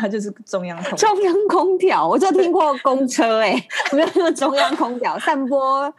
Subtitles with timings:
[0.00, 0.96] 它就是中央空调。
[0.96, 5.92] 中央空调，我就听过公车、欸，哎，没有那个中央空调，散播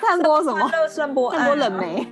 [0.00, 0.70] 散播什么？
[0.88, 2.06] 散播散播冷媒。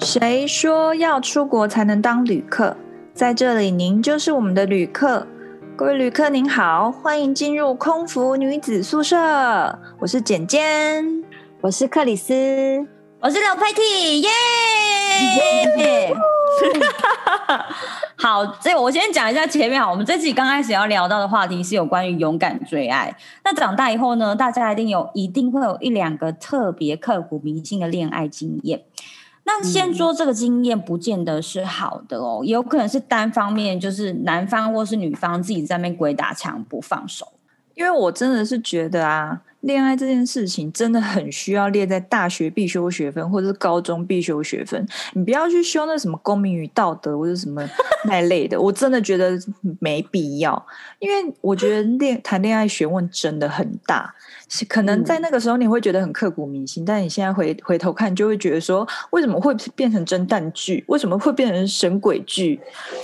[0.00, 2.76] 谁说要出国才能当旅客？
[3.14, 5.26] 在这里，您就是我们的旅客。
[5.76, 9.16] 各位旅客您好，欢迎进入空服女子宿舍。
[9.98, 11.04] 我是简简，
[11.60, 12.86] 我是克里斯，
[13.18, 14.28] 我是刘佩蒂，耶、
[15.38, 16.14] yeah!
[18.16, 23.16] 好，这我先讲一下前面好，我们这期刚开始要聊到的话题是有关于勇敢追爱。
[23.42, 28.82] 那长大以后呢，大家一定有，一定会有一两个特别刻骨铭心的恋爱经验。
[29.44, 37.32] 那先说这个经验不见得是好的哦，也有可能是单方面，就是男方或是女方自己在那边鬼打墙不放手。
[37.74, 44.86] 因为我真的是觉得啊，恋爱这件事情真的很需要列在大学必修学分或者是高中必修学分。
[45.12, 47.68] 你不要去修那什么公民与道德或者什么
[48.04, 49.38] 那类的，我真的觉得
[49.80, 50.66] 没必要。
[50.98, 54.14] 因为我觉得恋谈恋爱学问真的很大。
[54.68, 60.84] 可能在那个时候你会觉得很刻骨铭心，嗯、但你现在回回头看，就会觉得说，为什么会变成侦探剧？
[60.86, 62.60] 为什么会变成神鬼剧？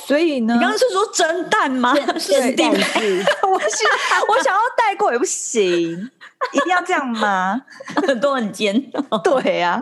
[0.07, 1.93] 所以呢，你刚刚是说侦探吗？
[2.17, 6.09] 侦探剧， 我想我想要带过也不行，
[6.53, 7.63] 一定要这样吗？
[8.21, 8.81] 都很尖，
[9.23, 9.81] 对呀、啊。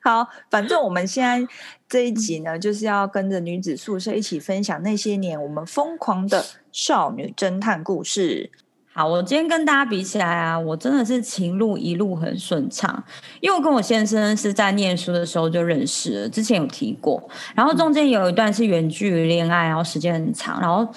[0.00, 1.46] 好，反正我们现在
[1.88, 8.50] 这一集呢，就是要跟着女子宿舍一起分享那些年我们疯狂的少女侦探故事。
[8.92, 13.04] 好，我今天跟大家比起来啊，我真的是情路一路很顺畅，
[13.40, 20.88] 因为我跟我先生是在念书的时候就认识了，之前有提过，然后中间有一段是远距离恋爱，然后时间很长，然后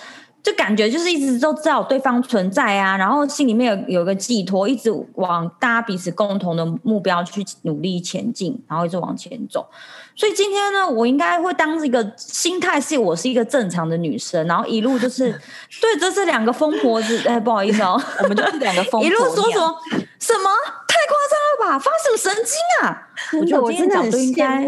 [0.43, 9.67] 就感觉就是一直都知道对方存在啊，然后心里面有有个寄托，一直往大家彼此共同的目标去努力前进，然后一直往前走。
[10.15, 15.31] 所以今天呢，我应该会当一个心态是我是一个正常的女生，然后一路就是
[15.81, 19.77] 对着这两个疯婆子，哎，不好意思哦， 我们就是两个疯婆子，一路说说
[20.19, 20.49] 什么
[20.87, 21.79] 太夸张了吧？
[21.79, 23.07] 发什么神经啊？
[23.39, 24.63] 我觉得我今天角度应该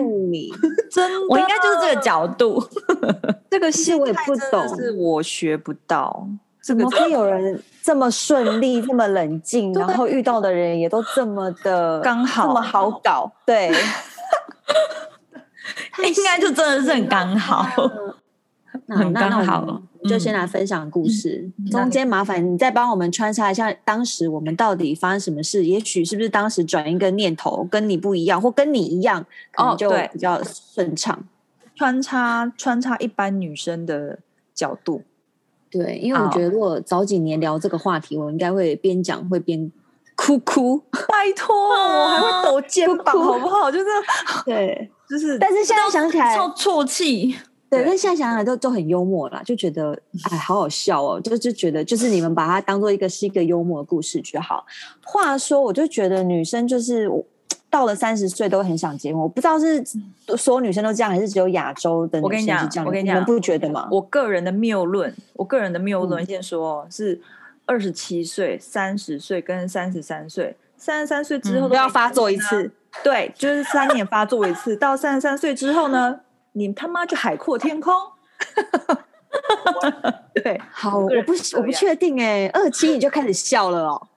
[0.90, 2.64] 真的，我应该就是这个角度。
[3.52, 6.28] 这个戏我也不懂，是我学不到。
[6.64, 13.32] 怎么会有人这么顺利、这么冷静，然后遇到的人也都这么的刚好，这么好搞？
[13.46, 13.70] 对。
[16.06, 17.64] 应该就真的是很刚好，
[18.90, 19.82] 很刚好。
[20.04, 25.64] 就先来分享故事，嗯、中间麻烦你再帮我们穿插一下，当时我们到底发生什么事？
[25.66, 31.18] 也许是不是当时转一个念头跟你不一样，或跟你一样，可能就比较顺畅。
[31.76, 34.20] 穿插穿插一般女生的
[34.54, 35.04] 角度，
[35.72, 39.72] 对，因为我觉得如果早几年聊这个话题，我应该会边讲会边
[40.18, 40.80] 哭哭。
[40.92, 43.72] 拜托，我还会抖肩膀， 好不好？
[43.72, 43.86] 就是
[44.44, 44.92] 对。
[45.14, 47.36] 就是，但是现在想起来，超啜泣。
[47.70, 49.98] 对，但现在想起来都都很幽默啦，就觉得
[50.32, 54.66] 哎，好好笑哦，就就觉得就是你们把它当做一个是一个幽默的故事就好。
[55.04, 57.08] 话说，我就觉得女生就是
[57.70, 59.84] 到了三十岁都很想结婚，我不知道是
[60.38, 62.58] 所有女生都这样，还是只有亚洲的女生是这样。
[62.58, 63.88] 我跟你讲，我跟你讲，你们不觉得吗？
[63.92, 67.20] 我个人的谬论，我个人的谬论，先说是
[67.66, 72.72] 二十七岁、三十岁跟三十三岁，三十三岁之后都要发作一次。
[73.02, 76.20] 对，就是三年发作一次，到三十三岁之后呢，
[76.52, 77.94] 你他妈就海阔天空。
[80.36, 84.08] 对， 好，我不我不确定哎，二七你就开始笑了哦。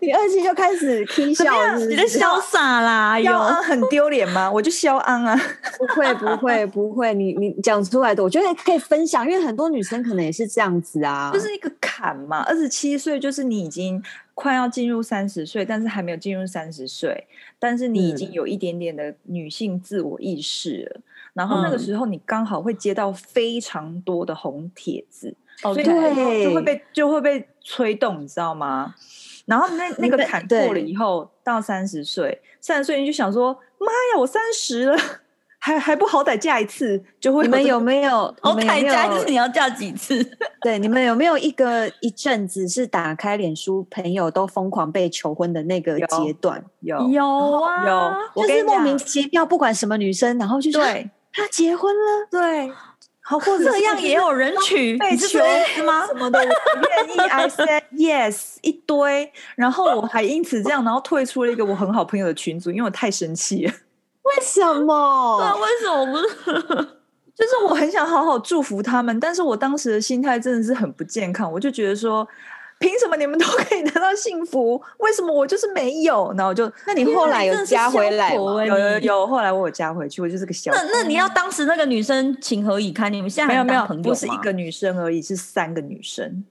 [0.00, 3.18] 你二七就开始哭笑了，你在笑啥 啦？
[3.18, 4.50] 有很丢脸吗？
[4.50, 5.40] 我就笑安啊，
[5.78, 12.42] 不会不会不会，你你讲出来的，我觉得可以分享，因为很多女生可能也是这样子啊，就是一个坎嘛。
[12.42, 14.02] 二十七岁就是你已经。
[14.34, 17.26] 快要进入三十岁，但是还没有进入三十岁，
[17.58, 20.96] 但是你已经有一点点的女性自我意识了。
[20.98, 21.02] 嗯、
[21.34, 28.94] 然后那个时候，你刚好会接到非常多的红帖子，哦，所以就会被就会被催动，你知道吗？
[29.46, 34.96] 然后那那个坎过了以后，到三十岁，三十岁你就想说：妈呀，我三十了。
[35.64, 37.42] 还还不好歹嫁一次就会？
[37.42, 38.10] 你们有没有？
[38.42, 40.22] 好歹嫁一次你要嫁几次？
[40.60, 46.62] 对，你们有没有一个一阵子是打开脸书，朋友都疯狂被求婚的那个阶段？
[46.80, 52.70] 有有，有啊，有，就是莫名其妙，不管什么女生，然后就说对，她结婚了，对，
[53.22, 55.38] 好，或者这样也有人娶被求
[55.86, 56.06] 吗？
[56.06, 63.72] 什么的，我愿意， I said yes，一堆，然后我还因此这样，然后退出了一个我很好朋友的群组，因为我太生气了。
[64.24, 65.38] 为什么？
[65.38, 66.88] 对啊，为什么不是？
[67.34, 71.50] 就是我很想好好祝福他们，但是我当时的心态真的是很不健康。
[71.50, 72.26] 我就觉得说，
[72.78, 74.80] 凭什么你们都可以得到幸福？
[74.98, 76.32] 为什么我就是没有？
[76.38, 78.58] 然后就那你后来有加回来吗？
[78.60, 80.70] 欸、有有有，后来我有加回去，我就是个小。
[80.72, 83.12] 那那你要当时那个女生情何以堪？
[83.12, 86.44] 你们现在还没有没有，不是一个女生而已，是三个女生。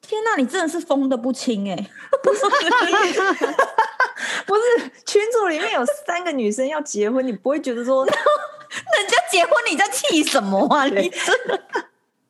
[0.00, 1.90] 天哪，你真的是疯的不轻哎、欸！
[2.22, 2.40] 不是，
[4.46, 10.84] 不是群组里面有三个女生要结婚，你不会觉得说人家结婚你在气什么啊？
[10.86, 11.60] 你真的。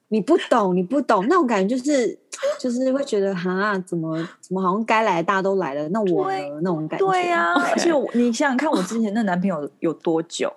[0.09, 2.19] 你不懂，你不懂那种感觉，就是
[2.61, 7.07] 就是会觉得哈，怎么怎么好像该来的大家都来了，那我呢那种感觉。
[7.07, 10.53] 对呀、啊， 而且你想想看，我之前那男朋友有多久？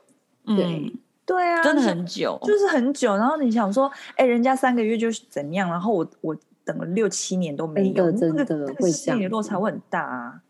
[0.45, 0.91] 对、嗯、
[1.25, 3.15] 对啊，真的很久，就是很久。
[3.15, 6.35] 然后你想说，哎、欸，人家三个月就是怎样，然后我我
[6.65, 10.41] 等了六七年都没有，真的真的、那个、会这样，落差会很大啊。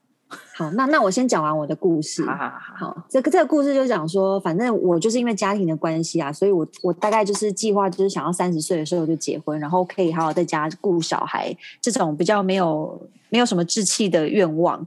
[0.53, 2.25] 好，那那我先讲完我的故事。
[2.25, 12.97] 好，好，好，好，这个这个故事就讲说，反正我就是因为家庭的关系啊，所以我我大概就是计划就是想要三十岁的时候就结婚，然后可以好好在家顾小孩，这种比较没有
[13.29, 14.79] 没有什么志气的愿望。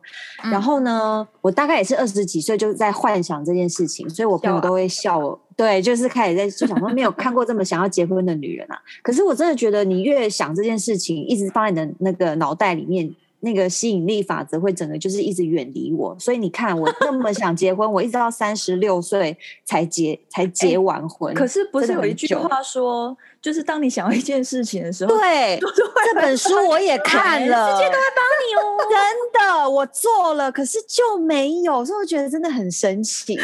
[0.43, 5.39] 嗯、然后呢，我大概也是二十几岁就在幻想这件事情，所以我朋友都会笑我。
[5.55, 8.79] 对，就是开始在就想说，没有看过这么想要结婚的女人啊。
[9.03, 13.15] 可是我真的觉得，你越想这件事情，一直放在你的那个脑袋里面。
[13.41, 21.33] 那个吸引力法则会整个就是一直远离我，所以你看我那么想结婚，我一直到三十六岁才结才结完婚。
[21.35, 28.79] 可是不是有一句话说，就是当你想要一件事情的时候，对，这本书我也看了，世界都会帮你哦。
[28.91, 33.39] 真的，我做了，可是就没有，所以我觉得真的很神奇。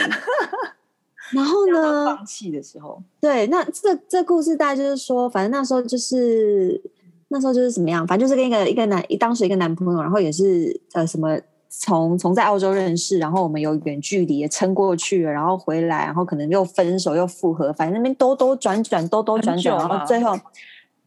[1.31, 6.83] 然后呢，放弃的时候，对，那这这故事大概就是说，反正那时候就是。
[7.29, 11.39] 那时候就是怎么样，反正就是跟一个一个男，当时一个男朋友，然后也是呃什么，
[11.69, 20.39] 从从在澳洲认识，然后我们有远距离也撑过去了，然后回来，然后可能又分手又复合，反正那边兜兜转转，兜兜转转，然后最后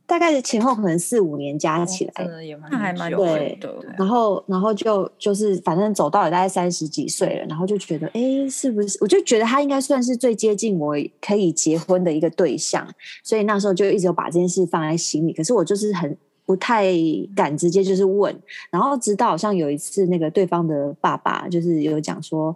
[0.07, 2.29] 大概前后可能四五年加起来，哦、
[2.71, 3.75] 那还蛮对的。
[3.97, 8.97] 然后然后就就是反正走到了大概三十几岁了，然后就觉得哎，是不是？
[9.01, 12.87] 我就觉得他应该算是最接近我可以结婚的一个对象，
[13.23, 15.33] 所以那时候就一直有把这件事放在心里。
[15.33, 16.17] 可是我就是很。
[16.47, 16.93] 不太
[17.35, 18.33] 敢直接就是问，
[18.71, 22.55] 然后直到好像有一次，那个对方的爸爸就是有讲说，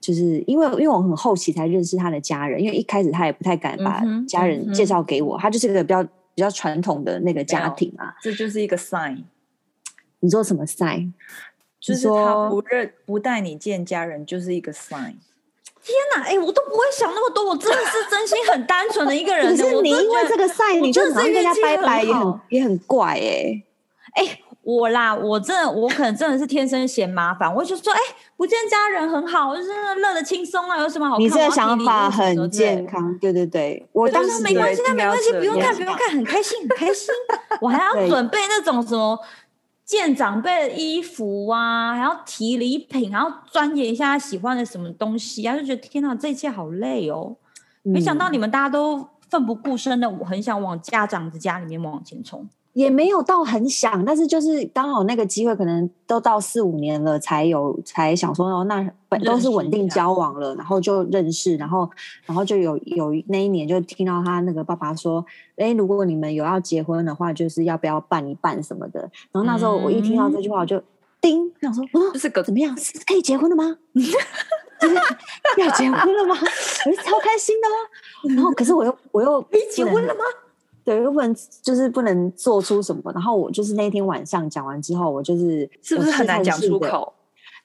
[0.00, 6.06] 就是因为因为我很后期才认识他的家人，因为一开始他也不太敢把家人介绍给我，嗯嗯、他就是个比较
[6.36, 9.24] 比较传统的那个家庭啊，这就是一个 sign。
[10.20, 11.12] 你说什么 sign？
[11.80, 15.14] 就是他不认不带你见家人，就是一个 sign。
[15.82, 19.46] 天哪，哎、欸，我都不会想那么多，我真的是真心很单纯的一个人。
[19.56, 23.64] 可是你因为这个赛，你就跟人家拜拜也很也很怪哎、欸。
[24.14, 27.54] 哎、欸，我啦，我真的，我可能真的是天生嫌麻烦。
[27.54, 29.70] 我就说，哎、欸，不见家人很好，我就是
[30.00, 31.24] 乐得轻松啊，有什么好看？
[31.24, 33.88] 你这个想法很健康，对对对。
[33.92, 37.14] 我当时没关系，那没关系，不用看，不用看，很开心，很开心。
[37.60, 39.18] 我还要准备那种什么。
[39.84, 47.36] 见长辈的衣服啊，还要提礼品，然后钻研一下他喜欢的什么东西啊，就觉得天哪，这一切好累哦。
[47.84, 52.48] 嗯、没想到你们大家都奋不顾身的，我很想往家长的家里面往前冲。
[52.76, 61.90] 也没有到很想，但是就是刚好那个机会，可能都到四五年了才有，才想说哦，那本都是稳定交往了，然后就认识，然后
[62.26, 65.24] 然后就有有那一年就听到他那个爸爸说，
[65.56, 69.00] 哎，如果你们有要结婚的话，就是要不要办一办什么的。
[69.32, 70.78] 然后那时候我一听到这句话，我就
[71.18, 72.76] 叮，想说，哦，这是个怎么样？
[72.76, 73.74] 是可以结婚了吗？
[74.78, 74.94] 就是
[75.56, 76.36] 要结婚了吗？
[76.84, 78.36] 我就超开心的哦。
[78.36, 79.42] 然后可是我又我又
[79.72, 80.20] 结婚了吗？
[80.86, 87.12] 对，又不能就是不能做出什么，然后我就是那天晚上讲完之后，我就是是不是很难讲出口？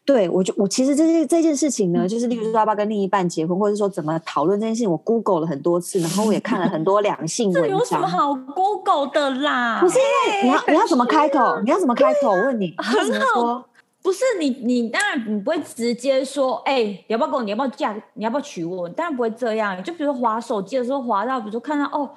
[0.03, 7.63] 对，我就我其实这件这件事情呢，就是例如说要不要跟另一半结婚，或者说怎么讨论这件事情，我 Google 了很多次，然后我也看了很多两性 文章。
[7.63, 9.79] 这有什么好 Google 的啦？
[9.79, 11.59] 不是因为你要你要怎么开口？
[11.63, 12.31] 你要怎么开口？
[12.31, 13.63] 我问你，很好。
[14.01, 17.43] 不是你你当然你不会直接说，哎、欸，你要不要跟我？
[17.43, 17.95] 你要不要嫁？
[18.15, 18.87] 你要不要娶我？
[18.87, 19.81] 你当然不会这样。
[19.83, 22.09] 就比如说滑手机的时候，滑到比如说看到哦。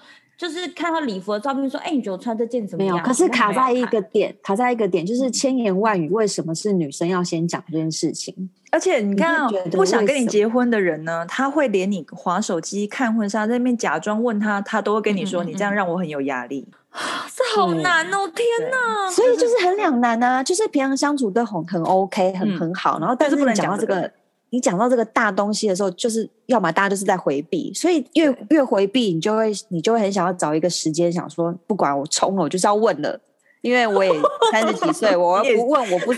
[0.44, 8.50] 就是看到礼服的照片，说：“哎、欸，你觉得我穿这件怎么样？”没有，可是卡在一个点，卡在一个点，就是千言万语，为什么是女生要先讲这件事情？
[8.70, 16.68] 而且你看，不想跟你结婚的人呢，他会连你滑手机、看婚纱，在那边假装问他，他都会跟你说：“嗯、你这样让我很有压力。
[16.70, 16.78] 嗯”
[17.34, 18.30] 这好难哦！
[18.34, 19.10] 天哪！
[19.10, 24.10] 所以就是很两难啊，就是平常相处都很很 OK，很、嗯、很好，然后但是不能讲到这个。
[24.54, 33.18] 你讲到这个大东西的时候，就是要么大家就是在回避，所以越越回避，你就会你就会很想要找一个时间，想说不管我冲了，我就是要问了，
[33.62, 34.12] 因为我也
[34.52, 36.12] 三十几岁，我不问我不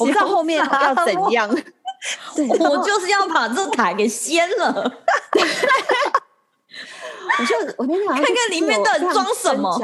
[0.00, 1.48] 我不知道后面要怎样，
[2.58, 4.92] 我就是要把这台给掀了。
[7.38, 9.78] 我就我那天晚上看看里面到底装什么，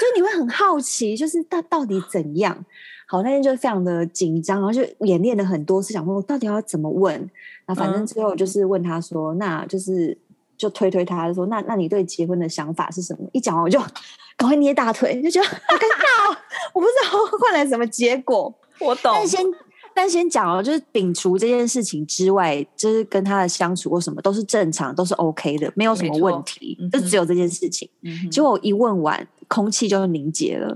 [0.00, 2.64] 就你会很好奇，就是他到底怎样？
[3.06, 7.30] 好，那天就非常的紧张，然后就演练了很多次，想问我到底要怎么问。
[7.66, 10.16] 那反正最后就是问他说，嗯、那就是
[10.56, 13.28] 就推推他，就说那那你对结婚的想法是什么？
[13.32, 13.78] 一讲完我就
[14.36, 16.36] 赶快捏大腿，就觉得好尴尬，
[16.72, 18.52] 我不知道 换来什么结果。
[18.80, 19.12] 我懂。
[19.14, 19.44] 但先
[19.94, 27.88] 但先讲哦，就是摒除这件事情之外，就是跟他的相处或什么都是正常，都是 OK 的，没有什么问题，就只有这件事情。
[28.02, 29.26] 嗯、结果我一问完。
[29.48, 30.74] 空气就凝结了，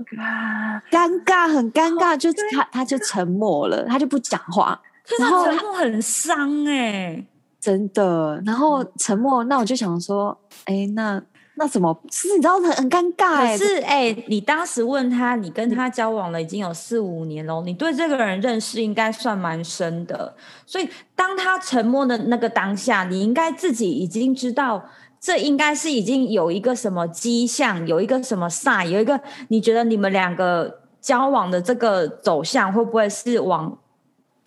[0.91, 4.79] 尴尬，很尴尬，就他他就沉默了，他就不讲话，
[5.17, 7.25] 然后沉默很伤哎，
[7.59, 8.39] 真的。
[8.45, 11.19] 然后沉默，那我就想说，哎，那
[11.57, 11.95] 那怎么？
[12.09, 13.57] 是你知道很很尴尬哎。
[13.57, 20.35] 可是哎，你当时问他，你跟他交往了已经有四五年喽，你对这个人认识应该算蛮深的，
[20.65, 24.83] 所以当他沉默的那个当下，你应该自己已经知道。
[25.19, 30.71] 这应该是已经有一个什么迹象，有一个什么 sign，有一个你觉得你们两个
[31.01, 33.75] 交往的这个走向会不会是往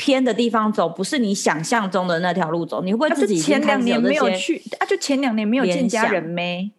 [0.01, 0.89] 偏的地方走？
[0.89, 2.81] 不是你想象中的那条路走？
[2.81, 4.87] 你会不会自己前两年没有去啊？
[4.87, 6.71] 就前两年没有见家人没？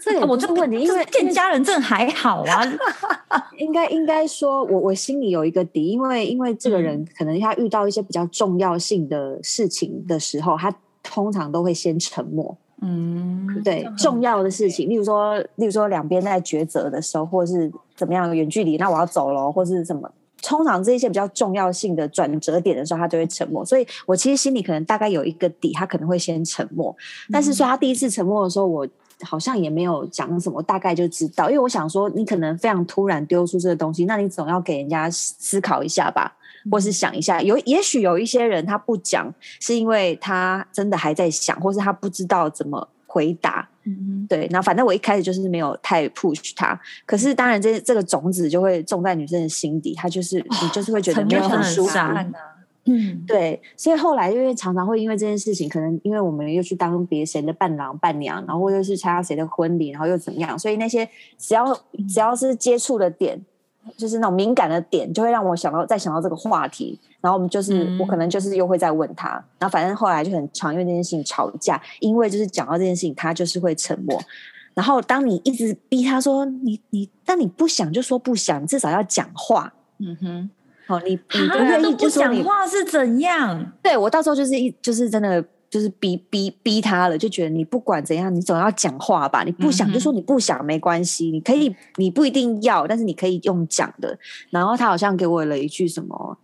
[0.00, 2.62] 这我这个问题，因为见家人这还好啊。
[3.58, 10.72] 应该应该说我我心里有一个底，因为因为这个人可能他遇到一些比较重要性的事情的时候，他
[11.02, 12.56] 通常都会先沉默。
[12.82, 20.10] 嗯，对，重要的事情，例如说，例如说两边在抉择的时候，或者是怎么样远距离，那我要走了，或是什么，
[20.42, 23.64] 通常这些比较重要性的转折点的时候，他就会沉默。
[23.64, 26.94] 所以我其实心里可能大概有一个底，他可能会先沉默。
[27.32, 28.86] 但是说他第一次沉默的时候，我
[29.22, 36.36] 好像也没有讲什么，大概就知道，因为我想说，你可能非常突然丢出这个东西，那你总要给人家思考一下吧。
[36.70, 43.66] 或是想一下，有也许有一些人他不讲，是因为他真的还在想，或是他不知道怎么回答。
[43.84, 44.46] 嗯，对。
[44.50, 51.98] 那反正我一开始就是没有太 push 他，可是当然这这个种子就会种在女生的心底，她就是你就是会觉得没有很舒服。
[52.86, 53.60] 嗯，对。
[53.76, 61.08] 所以后来因为常常会因为这件事情，可能因为我们又去当别谁的伴郎伴娘，然后或者是参加谁的婚礼，然后又怎么样，所以那些
[61.38, 61.72] 只要
[62.08, 63.40] 只要是接触的点。
[63.96, 74.20] 就是那种敏感的点，就会让我想到再想到这个话题，然后我们就是、嗯、我可能就是又会再问他，然后反正后来就很常因为这件事情吵架，因为就是讲到这件事情，他就是会沉默。
[74.74, 79.72] 然后当你一直逼他说你你，但你不想就说不想，至少要讲话。
[79.98, 80.50] 嗯哼，
[80.86, 83.72] 好、哦，你你不愿意就说你讲话是怎样？
[83.82, 85.44] 对我到时候就是一就是真的。
[85.70, 89.44] 就是逼逼逼他了，就觉得你不管怎样，你总要讲话吧。
[89.44, 94.18] 你不想就说你不想，没关系，你可以，你不一定要，但是你可以用讲的。
[94.50, 96.36] 然后他好像给我了一句什么，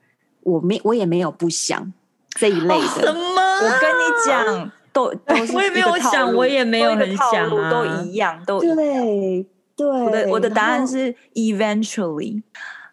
[0.45, 1.92] 我没我也没有不想
[2.38, 2.75] 这一类的。
[2.75, 3.42] 哦、什么？
[3.56, 9.47] 我跟你讲， 都都是我也没有想，我也没有很想啊，都一样，都对对。
[9.88, 12.42] 我的我的答案是 eventually。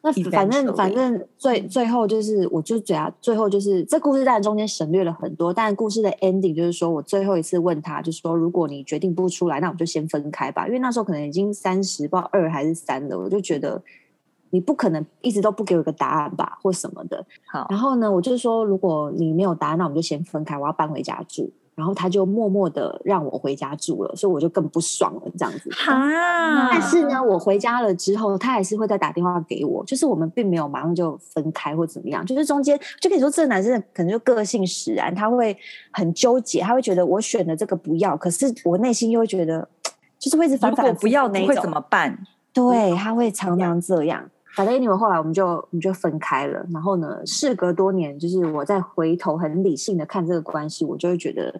[0.05, 13.81] 那反正反正最最后就是，我就觉得，最后就是这故事当然中间省略了很多，但故事的 ending 就是说我最后一次问他，就是说如果你决定不出来，那我们就先分开吧，因为那时候可能已经三十，不知道二还是三了，我就觉得
[14.49, 17.25] 你不可能一直都不给我一个答案吧，或什么的。
[17.47, 21.49] 好，然后呢，我就是说如果你没有答案，那我们就先分开，我要搬回家住。
[21.75, 25.69] 然后他就默默的让我回家住了，所以我就更不爽了，这样子。
[25.87, 26.69] 啊！
[26.71, 35.57] 但是呢，我回家了之后，他还是会再打电话给我，就是我们并没有马上就分开或怎么样，就是中间就可以说，这个男生可能就个性使然，他会
[35.91, 39.67] 很纠结，他会觉得我选的这个不要，可是我内心又会觉得，
[40.19, 42.17] 就是会一直反反复复不要，你会怎么办？
[42.53, 44.29] 对，他会常常这样。
[44.55, 51.59] 反正因为后来我们就我们就分开了，然后呢，事隔多年，就是我再回头很理性的看这个关系，我就会觉得，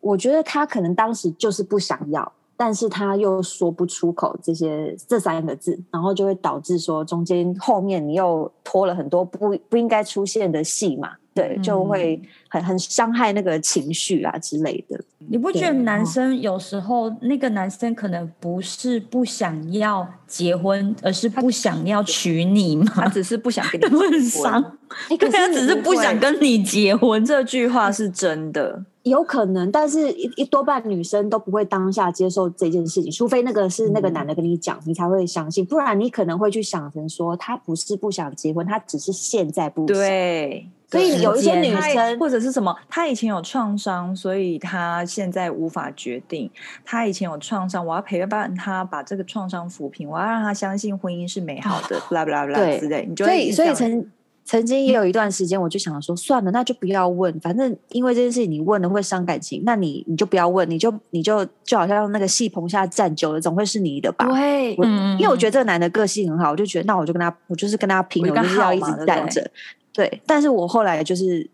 [0.00, 11.12] 我觉得他可能当时就是不想要，但是他又说不出口这些这三个字，然后就会导致说中间后面你又拖了很多不不应该出现的戏嘛。
[11.36, 14.98] 对，就会很很伤害那个情绪啊之类的。
[15.28, 22.86] 你不觉得男生有时候那个男生可能不是不想要结婚，而是不想要娶你吗？
[22.94, 24.10] 他只是不想跟你 结婚。
[24.12, 24.78] 很伤。
[25.18, 29.70] 可是他只是不想跟你结婚，这句话是真的，有可能。
[29.72, 35.66] 但是一一多半女生都不会当下接受这件事情，除非那个是那个男的跟你讲，嗯、你才会相信。
[35.66, 39.96] 不然你可能会去想成说，他不是不想结婚，他只是现在不想。
[39.96, 40.68] 对。
[40.88, 46.50] 所以有一些女生或者是什么，她以前有创伤，所以她现在无法决定。
[46.84, 53.04] 她以前有创伤，我要陪伴她把这个创伤抚平，我要让她相信婚姻是美好的，blah blah blah 之类。
[53.04, 54.06] 你就所以所以曾
[54.46, 64.24] 曾经也有一段时间，我就想说，算了，那就不要问，反正因为这件事情你问了会伤感情，那你你就不要问，你就你就就好像那个戏棚下站久了，总会是你的吧？
[64.26, 64.74] 对，
[65.18, 69.50] 因为我觉得这个男的个性很好，我就觉得那我就跟他，我就是跟他拼了，我就是要一直站着。
[69.92, 71.50] 对，但是我后来就是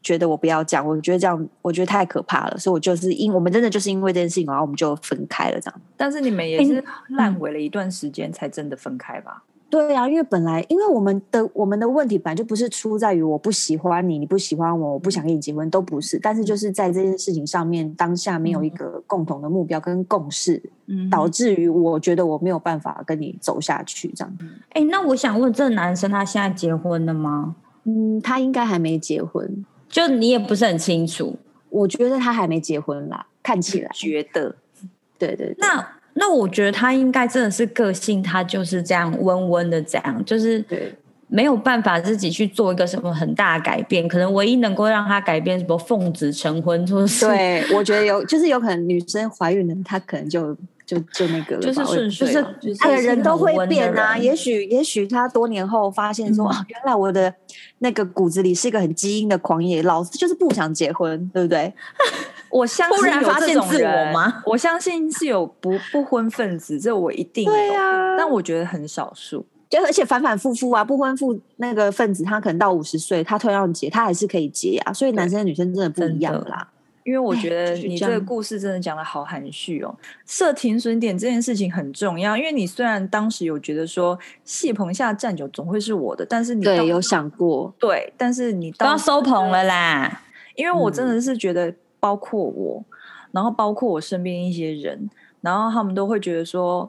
[0.00, 5.80] 觉得我不要讲，我觉得这样我觉得太可怕了，所以我就是因我们真的就是因为这件事情，然后我们就分开了这样。
[5.96, 9.42] 但是你们也是烂尾了一段时间才真的分开吧？
[9.68, 16.20] 对啊，因为本来因为我们的我们的问题本来就不是出在于我不喜欢你，你不喜欢我，我不想跟你结婚，都不是。
[16.20, 24.38] 但是就是在这件事情上面，当下没有一个共同的目标跟共识，嗯，导致于我觉得我没有办法跟你走下去这样。
[24.70, 27.56] 哎，那我想问，这个男生他现在结婚了吗？
[27.82, 31.36] 嗯，他应该还没结婚，就你也不是很清楚。
[31.70, 34.54] 我觉得他还没结婚啦，看起来觉得，
[35.18, 35.56] 对对对。
[35.58, 35.95] 那。
[36.18, 40.64] 那我觉得他应该真的是个性，他就是这样温温的，这样就是
[41.28, 44.08] 没有办法自己去做一个什么很大的改变。
[44.08, 54.16] 可能唯一能够让他改变，什么奉子成婚，就是对，我觉得有，就是有可能女生怀孕了，她可能就就就那个了，就是顺遂，就是哎，人都会变啊。
[54.16, 57.34] 也许也许他多年后发现说，啊，原来我的
[57.80, 61.74] 那个骨子里是一个很基因的狂野，老子就是不想结婚，对不对？
[62.48, 64.42] 我相信有这种人吗？
[64.46, 67.50] 我相信是有不不婚分子，这我一定有。
[67.50, 69.44] 对啊，但我觉得很少数。
[69.68, 74.92] 就而且反反复复啊，不婚妇那个分子，他可能到五十岁，他突然要结，他还是可以结啊。
[74.92, 76.68] 所以男生女生真的不一样啦。
[77.06, 79.96] 因为我觉得你这个故事真的讲的好含蓄哦。
[80.26, 90.22] 设停损点这件事情很重要，因为你虽然当时有觉得说戏棚下站久总会是我的，但是你对有想过对，但是你都要收棚了啦。
[90.54, 91.72] 因为我真的是觉得。
[91.98, 92.84] 包括我，
[93.32, 95.10] 然后包括我身边一些人，
[95.40, 96.88] 然后他们都会觉得说，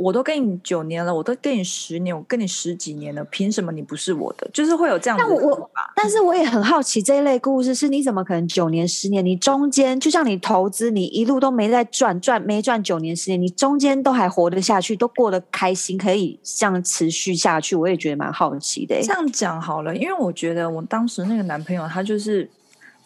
[0.00, 4.48] 我都跟你九年了，我都跟你十年，我跟你十几年了，凭什么你不是我的？
[4.52, 5.24] 就是会有这样的。
[5.26, 9.24] 但我，但是我也很好奇这一类故事是，你怎么可能九年十年？
[9.24, 19.00] 你中间就像你投资，你一路都没在赚，赚没赚九年十年，你中间都还活得下去，都过得开心，可以这样持续下去，我也觉得蛮好奇的。
[19.02, 22.48] 这样讲好了，因为我觉得我当时那个男朋友他就是。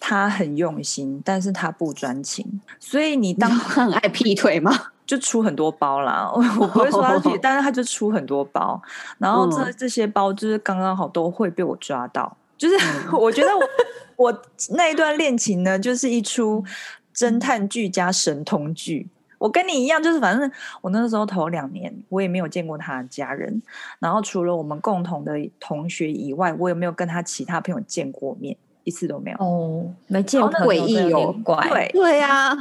[0.06, 4.70] 他很用心，但是他不专情，所以你当他很爱劈腿吗？
[5.06, 8.80] 就出很多包啦， 我不会说他劈， 但是他就出很多包，
[9.18, 12.76] 然后这这些包就是刚刚好都会被我抓到，就是
[13.12, 13.62] 我觉得我
[14.16, 16.64] 我那一段恋情呢，就是一出
[17.14, 19.08] 侦探剧加神通剧。
[19.36, 20.50] 我跟你一样，就是反正
[20.80, 23.60] 我那个时候头两年，我也没有见过他的家人，
[23.98, 28.56] 然后除了我们共同的同学以外，我也没有跟他其他朋友见过面。
[28.84, 29.38] 一次都没有。
[29.38, 32.54] 哦，没见朋友有怪，对对呀，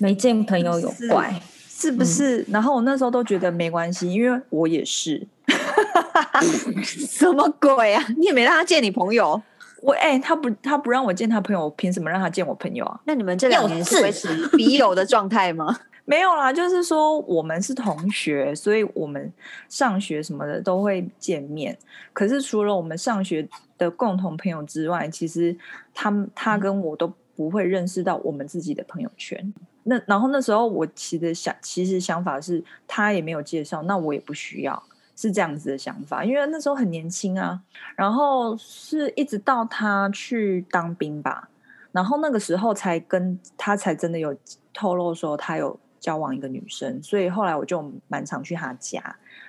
[0.00, 1.40] 没见朋友有怪，
[1.78, 2.42] 是不是？
[2.48, 5.26] 然后我那时候都觉得没关系，因为我也是，
[6.82, 8.02] 什么鬼啊？
[8.16, 9.40] 你也没让他见你朋友，
[9.82, 12.98] 我哎，他不他不让我见他朋友，我凭什么让他见我朋友啊？
[13.04, 15.78] 那你们这两年是维持笔友的状态吗？
[16.06, 19.30] 没有啦，就是说我们是同学，所以我们
[19.68, 21.76] 上学什么的都会见面。
[22.14, 25.54] 可是除了我们上学的共同朋友之外，其实
[25.92, 29.52] 他他跟我都不会认识到我们自己的朋友圈。
[29.88, 34.82] 那然后那时候我其实想，其实想法是他也没有介绍，那我也不需要，
[35.14, 36.24] 是这样子的想法。
[36.24, 37.60] 因为那时候很年轻啊，
[37.94, 41.48] 然后是一直到他去当兵吧，
[41.92, 44.36] 然后那个时候才跟他才真的有
[44.74, 45.78] 透露说他有。
[45.98, 49.02] 交往一个女生，所以后来我就蛮常去他家，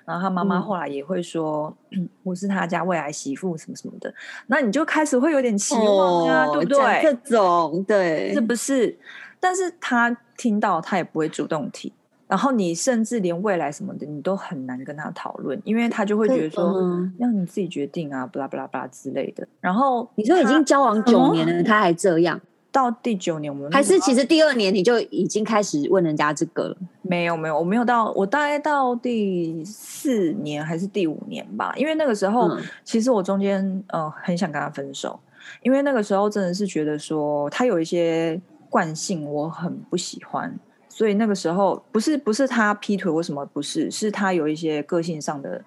[0.05, 4.11] 然后他妈妈后来也会说、嗯、 我是他家未来媳妇什么什么的，
[4.47, 7.01] 那你就开始会有点期望啊，哦、对不对？
[7.03, 8.97] 这种对，是不是？
[9.39, 11.93] 但是他听到他也不会主动提，
[12.27, 16.81] 然后你甚至连未来什么的你都很难跟他讨论，因为他就会觉得说
[17.17, 19.47] 让你自己决定啊，巴拉巴拉巴拉之类的。
[19.61, 22.39] 然后你说已经交往九年了，他还这样。
[22.69, 26.77] 到第九年，我们还是其实第二年你就已经开始问人家这个了？
[27.01, 31.73] 没有没有，我没有到，我大概到第四年还是第五年吧。
[31.75, 35.19] 因为那个时候，嗯、其实我中间呃很想跟他分手，
[35.63, 38.39] 因为那个时候真的是觉得说他有一些
[38.69, 40.57] 惯性我很不喜欢，
[40.89, 45.63] 所以那个时候不是不是他劈腿或什么，不是，是他有一些个性上的。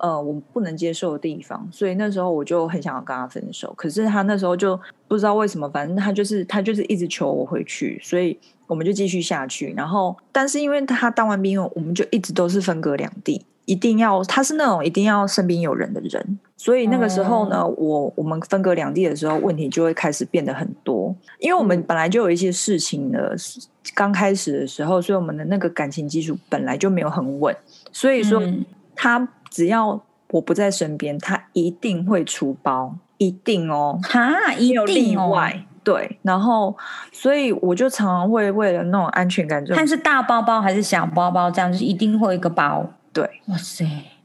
[0.00, 3.74] 呃，我不能接受的地方，所以那时候我就很想要跟他分手。
[3.76, 9.74] 可是他那时候就不知道为什么，反正他就是他就是一直求我回去，所以我们就继续下去。
[9.76, 16.38] 然后，但是因为他当完兵，我们就一直都是分隔两地，一定要他是那种一定要身边有人的人。
[16.56, 21.14] 所以那个时候呢，嗯、我我们分隔两地的时候，问题就会开始变得很多。
[21.38, 23.18] 因为我们本来就有一些事情呢，
[23.94, 27.54] 刚开始的时候，所以我们的那个感情基础本来就没有很稳。
[27.92, 28.42] 所以说
[28.96, 29.28] 他。
[29.50, 35.64] 只要我不在身边，他一定会出包，一定哦，哈，一定哦，有例外。
[35.82, 36.76] 对，然后
[37.10, 42.86] 所以我就常常会为了那种安全感，就看是大包包还是小包包，这样就是一定会一个包。
[43.12, 43.84] 对，哇塞。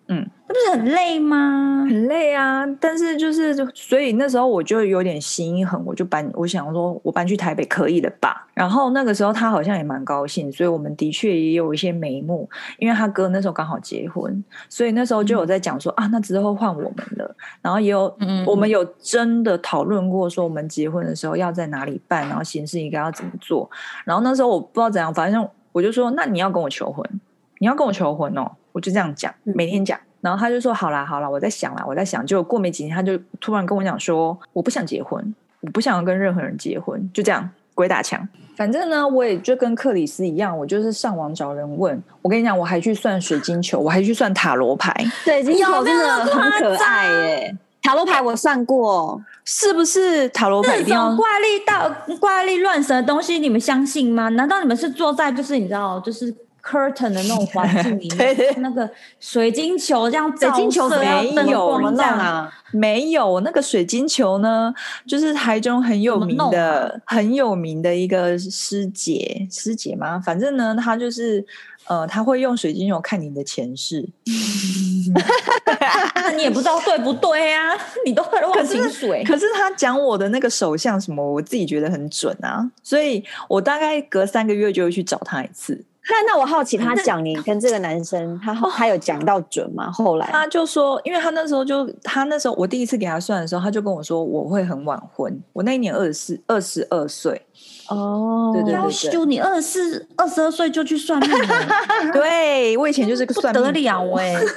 [0.09, 1.85] 嗯，那不是很累吗？
[1.89, 2.65] 很累啊！
[2.81, 8.45] 但是就是，所以那时候我就有点心一狠，我就搬，我想说，我搬去台北可以的吧？
[8.53, 12.47] 然后那个时候他好像也蛮高兴，所以我们的确也有一些眉目，
[12.79, 17.35] 因为他哥那时候刚好结婚，所以那时候就有在讲说、嗯、啊，那之后换我们了。
[17.61, 23.71] 然后也有，嗯，我们有真的讨论过说，我们结婚的时候要在哪里办，然后形式应该要怎么做。
[24.03, 27.09] 然后那时候我不知道怎样，反正我就说，那你要跟我求婚，
[27.59, 28.51] 你要跟我求婚哦。
[28.73, 32.25] 我就这样讲，每天讲，然后他就说好啦好啦，我在想啦，我在想。
[32.25, 38.27] 结果过没几天，他就突然跟我讲说，我不想结婚，我不想要跟任何人结婚，就这样鬼打墙。
[38.55, 42.01] 反正呢，我也就跟克里斯一样，我就是上网找人问。
[42.21, 44.93] 我跟你讲，我还去算水晶球，我还去算塔罗牌。
[45.23, 51.03] 水晶球真的很可爱耶，塔罗牌我算过，是不是塔罗牌一定要？
[51.03, 54.29] 这种怪力到怪力乱神的东西，你们相信吗？
[54.29, 62.53] 难道你们是坐在就是你知道就是？curtain 的那种环境里面， 对对，那个水晶球这样，水晶球没有啊？
[62.71, 64.73] 没有，那个水晶球呢，
[65.05, 70.19] 就是台中很有名的、很有名的一个师姐，师姐吗？
[70.19, 71.45] 反正呢，她就是
[71.85, 74.07] 呃，他会用水晶球看你的前世。
[76.15, 77.77] 那 你也不知道对不对、啊？
[78.05, 79.21] 你都会忘情水。
[79.25, 85.83] 可是他讲我的那个手相什么，我自己觉得很准啊，所以我大概隔三个月就会去找他一次。
[86.09, 89.89] 那那我好奇，他讲你跟这个男生，他他有讲到准吗？
[89.91, 95.41] 后来他就说，因为他那时候就他那时候我第一次给他算的时候，他就跟我说我会很晚婚。
[95.53, 97.41] 我那一年二十四二十二岁
[97.89, 101.47] 哦，对对对，就你二十四二十二岁就去算命了，
[102.13, 104.41] 对我以前就是个算命不得了哎、欸。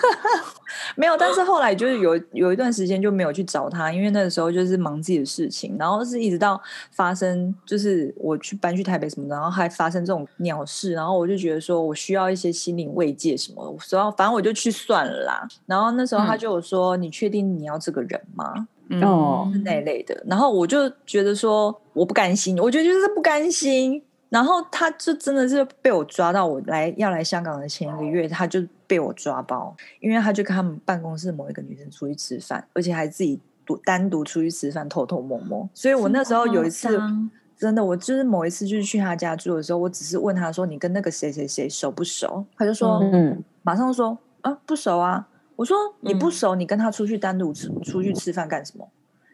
[0.94, 6.60] 没有，但是后来就是有有一段时间就没有去找他，因为那个时候就是忙自己的事情，然后是一直到
[6.92, 15.46] 发生，就是我去搬去台北什么的，然后还发生这种鸟事，然后我就觉得说我需要一些心灵慰藉什么，所以反正我就去算了啦。
[15.66, 18.68] 然后那时候他就有说：“嗯、你确定你要这个人吗？”
[19.02, 20.22] 哦、嗯，那一类的。
[20.26, 24.02] 然后我就觉得说我不甘心，我觉得就是不甘心。
[24.28, 35.66] 然后他就真的是被我抓到，我来要来香港的前一个月，他就被我抓包，因为他就跟他们办公室某一个女生出去吃饭，而且还自己独单独出去吃饭，偷偷摸摸。
[35.72, 37.00] 所以我那时候有一次，
[37.56, 48.88] 真的，我就是某一次就是去他家住的时候，我只是问他说：“你跟那个谁谁谁熟不熟？”他就说：“嗯，马上说啊，不熟啊。”我说：“你不熟，你跟他出去单独吃出去吃饭干什么？”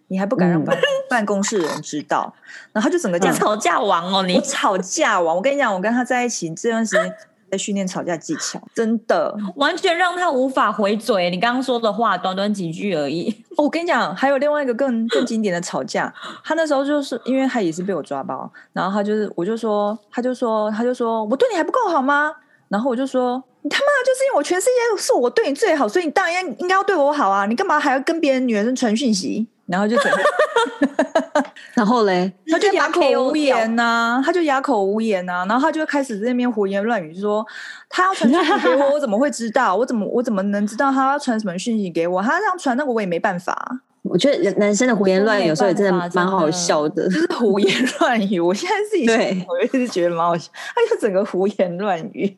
[0.08, 0.76] 你还不敢让办
[1.08, 2.34] 办公室的人知道，
[2.72, 5.36] 然后他就整个这样吵架王哦，你吵架王！
[5.36, 7.14] 我跟你讲，我跟他在一起这段时间
[7.50, 11.30] 在训练吵架技巧，真的完全让他无法回嘴。
[11.30, 13.30] 你刚刚说的话，短短几句而已。
[13.56, 16.12] 哦，我跟你讲，还有另外一个更更经典的吵架，
[16.44, 22.34] 他那时候就是因为他也是被我抓包，然后他就是我就说，他就说，他就说我对你还不够好吗？
[22.68, 27.46] 然后我就说，你他妈就是因为我全世界是我对你最好，所以你当然应该要对我好啊！
[27.46, 29.46] 你干嘛还要跟别人女人传讯息？
[29.66, 33.82] 然后就整个， 然后嘞，他就哑口无言呐、
[34.18, 37.46] 啊，他就哑口无言呐、啊，然后他就开始在那边胡言乱语，说
[37.88, 39.74] 他要传讯息给我，我怎么会知道？
[39.76, 42.20] 我怎么我怎么能知道他要传什么讯息给我？
[42.20, 43.56] 他这样传那个我也没办法。
[44.02, 48.40] 我觉得男生的胡言乱语有时候也真的蛮好笑的，就是胡言乱语。
[48.40, 52.36] 我现在自己对我一直觉得蛮好笑，他就整个胡言乱语。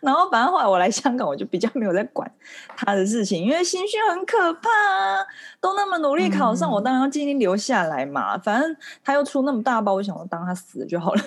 [0.00, 2.30] 然后，反正后来我来香港，我就比较没有在管
[2.76, 5.18] 他的事情，因为新训很可怕啊，
[5.60, 8.36] 都那么努力考上，嗯、我当然要尽力留下来嘛。
[8.38, 11.22] 反正他又出那么大包，我想说当他死了就好了。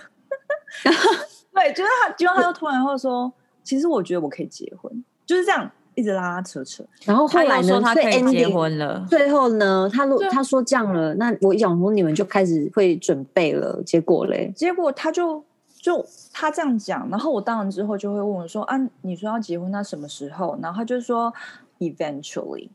[1.54, 3.32] 对，就是他，结果他又突然会说，
[3.64, 6.84] 其实我觉得我可以结婚，就是这样一直拉拉扯扯。
[7.06, 9.06] 然后后来呢，他可以结婚了。
[9.10, 13.82] 最后呢，他如他说这样了，那我想说你们就开始会准备了。
[13.86, 15.44] 结果嘞，结果他就。
[15.86, 21.32] 就他这样讲，然后我当然之后就会问我说：“啊，你说要结婚，那什么时候？”然后他就说
[21.78, 22.70] ：“Eventually。”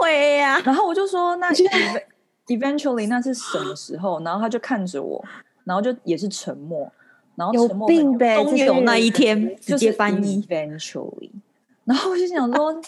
[0.00, 0.60] 会呀。
[0.64, 1.50] 然后我就说：“那
[2.46, 5.24] eventually 那是什么时候？”然后他就看着我，
[5.64, 6.88] 然后就也是沉默，
[7.34, 11.32] 然后沉默有病呗，终有那一天直接翻译 eventually。
[11.84, 12.80] 然后我就想说。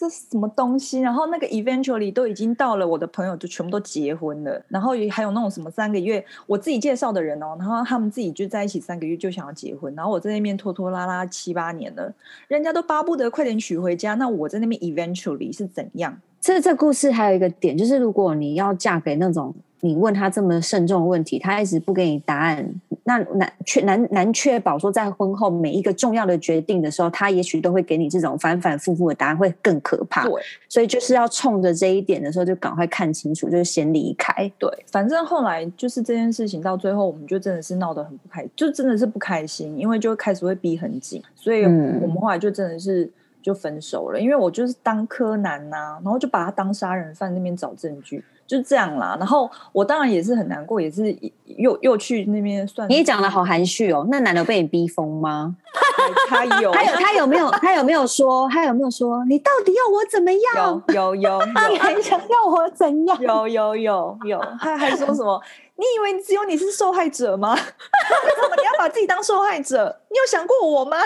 [0.00, 0.98] 这是什么东西？
[0.98, 4.64] 然后那个 eventually 都已经到了，我的朋友就全部都结婚了。
[4.66, 12.10] 然后还有那种什么三个月，我自己介绍的人哦，然后他们自己就在一起三个月就想要结婚，然后我在那边拖拖拉拉七八年了，
[12.48, 16.18] 人家都巴不得快点娶回家，那我在那边 eventually 是怎样？
[16.40, 22.66] 这这故事还有一个点，就是如果你要嫁给那种你问他这么慎重的问题，他一直不给你答案。
[23.04, 30.22] 那难确难难确保说在婚后每一个重要的决定的时候，他也许都会给你这种反反复复的答案，会更可怕。
[30.24, 30.32] 对，
[30.68, 34.50] 所以就是要冲着这一点的时候，就赶快看清楚，就是先离开。
[34.58, 43.10] 对，反正后来就是这件事情到最后，我们就真的是闹得很不开心，就真的是不开心，因为就开始会逼很紧，所以我们后来就真的是
[43.42, 44.20] 就分手了。
[44.20, 48.24] 因为我就是当柯南呐、然后就把他当杀人犯那边找证据。
[48.50, 52.88] 就这样啦，然后我当然也是很难过，也是又又去那边算。
[52.90, 55.54] 你讲的好含蓄哦，那男的被你逼疯吗？
[56.28, 57.48] 他有，他有，他有没有？
[57.52, 58.48] 他有没有说？
[58.50, 59.24] 他有没有说？
[59.26, 60.82] 你到底要我怎么样？
[60.88, 63.16] 有有有，你 还想要我怎样？
[63.22, 65.40] 有有有有，他还说什么？
[65.76, 67.52] 你以为只有你是受害者吗？
[67.54, 69.96] 为什么你要把自己当受害者？
[70.10, 70.96] 你有想过我吗？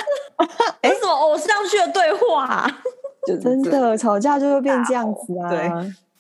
[0.81, 2.67] 哎，什么偶像剧的对话？
[3.27, 5.51] 真的吵架就会变这样子啊？
[5.51, 5.71] 对。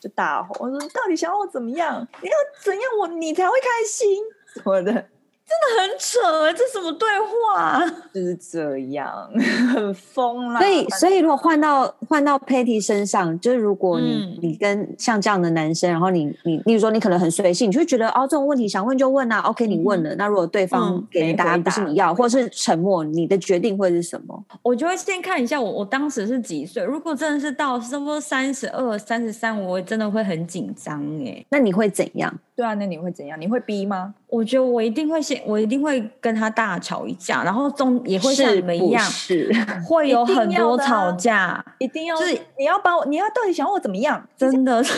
[0.04, 2.06] 就大吼，我说你到底想要我怎么样？
[2.20, 5.08] 你要怎样我你才会开心什么的。
[5.46, 7.84] 真的很扯，这什么对话？
[8.12, 9.30] 就是这样，
[9.74, 10.58] 很疯啦。
[10.58, 19.40] 所以，所以如果换到换到 Patty 身上，就是如果你、嗯、你跟像这样的男生，然后你你，例如说你可能很随性，你就会觉得哦，这种问题想问就问啊。
[19.40, 24.42] OK，你问了，嗯、那如果对方给你答案不是你要，嗯、或是沉默，你的决定会是什么？
[24.62, 26.82] 我就会先看一下我我当时是几岁。
[26.82, 31.44] 如果真的是到差不多三十二、三十三，我真的会很紧张哎。
[31.50, 32.34] 那你会怎样？
[32.56, 33.38] 对啊，那你会怎样？
[33.38, 34.14] 你会逼吗？
[34.34, 44.26] 我觉得我一定会先，我一定会跟他大吵一架，然后中也会像你们一样，是，是 会有很多吵架，一定要，就是你要把我，你要到底想要我怎么样？
[44.36, 44.84] 真的。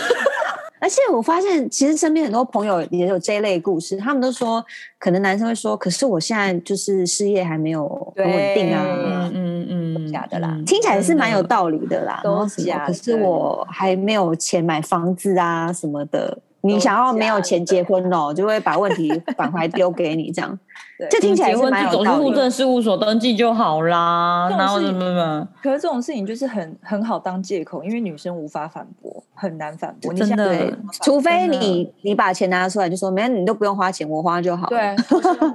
[0.79, 4.65] 而且我发现，其实身边很多朋友也有这一类故事，他们都说，
[4.99, 16.39] 可能男生会说，可是我现在就是事业还没有很稳定啊，嗯嗯嗯，假的啦，听起来是蛮有道理的啦，都假，可是我还没有钱买房子啊什么的。
[16.67, 20.59] 你想要没有钱结婚哦，就会把问题返回丢给你，这样，
[21.11, 22.11] 这听起来是蛮有道理的。
[22.11, 25.49] 走去户政事务所登记就好啦，然后什么什么。
[25.63, 30.13] 可是这种事情就是很很好当借口，因为女生无法反驳，很难反驳。
[30.13, 34.69] 真的，除非你你把钱拿出来，就说没，你都不用花钱，我花就好。
[34.69, 34.95] 对，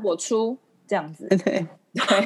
[0.03, 1.27] 我出这样子。
[1.43, 1.65] 对，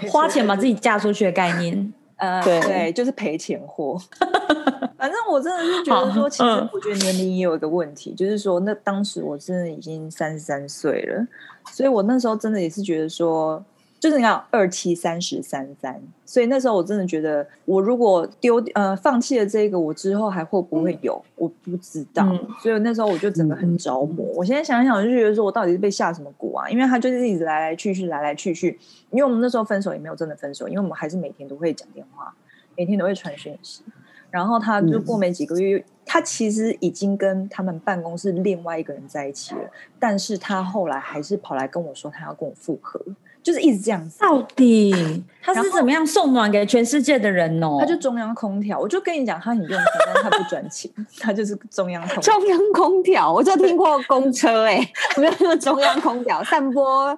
[0.10, 1.94] 花钱把自己嫁出去的概念。
[2.18, 4.00] 呃，对，就是赔钱货。
[4.98, 11.28] 反正我真的是觉得说，其实我觉得年龄也有一个问题，嗯、就是说，那当时我真的已经三十三岁了，
[11.72, 13.64] 所以我那时候真的也是觉得说，
[14.00, 21.16] 就是你看二七三十三三，所以那时候我真的觉得，我如果丢呃放弃了这个，我之后还会不会有？
[21.16, 24.26] 嗯、我不知道，嗯、所以那时候我就整个很着魔。
[24.28, 26.70] 嗯、我现在想想，我就觉得说我到底是被下什么蛊啊？
[26.70, 28.78] 因为他就是一直来来去去，来来去去。
[29.10, 32.32] 因为我们那时候分手也没有真的分手，因为我们还是每天都会讲电话，
[32.78, 33.82] 每天都会传讯息。
[34.30, 39.62] 然后他就过没几个月，嗯、他其实已经跟他们办公室另外一个人在一起了，
[39.98, 43.00] 但是他后来还是跑来跟我说他要跟我复合，
[43.46, 44.18] 就是一直这样子。
[44.20, 44.92] 到底
[45.44, 47.78] 他是怎么样送暖给全世界的人哦？
[47.80, 49.80] 他就中央空调，我就跟你讲，他很用心，
[50.16, 50.90] 但他不赚钱，
[51.22, 52.22] 他就是中央空调。
[52.22, 57.16] 中央空调，我就听过公车哎、欸，没有听过中央空调，散播